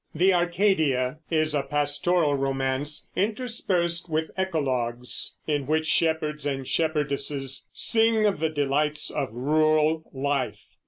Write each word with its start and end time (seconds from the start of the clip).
The 0.15 0.33
Arcadia 0.33 1.19
is 1.29 1.53
a 1.53 1.61
pastoral 1.61 2.33
romance, 2.33 3.11
interspersed 3.15 4.09
with 4.09 4.31
eclogues, 4.35 5.37
in 5.45 5.67
which 5.67 5.85
shepherds 5.85 6.43
and 6.47 6.65
shepherdesses 6.67 7.67
sing 7.71 8.25
of 8.25 8.39
the 8.39 8.49
delights 8.49 9.11
of 9.11 9.31
rural 9.31 10.09
life. 10.11 10.57